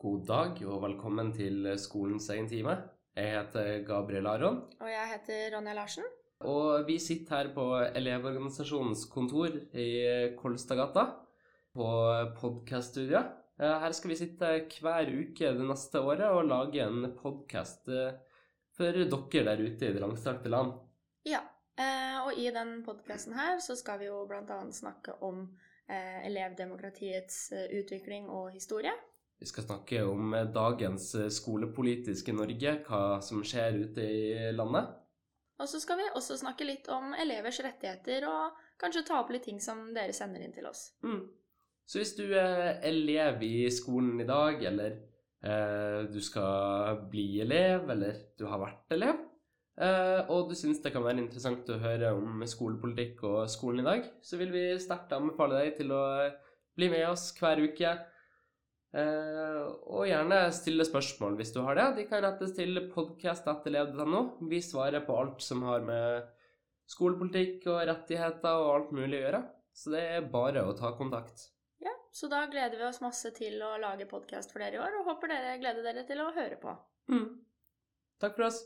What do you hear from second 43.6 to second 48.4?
skolen i dag, eller eh, du skal bli elev, eller